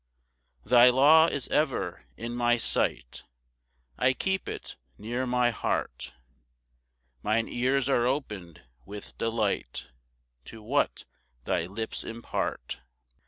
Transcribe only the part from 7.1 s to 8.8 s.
"Mine ears are open'd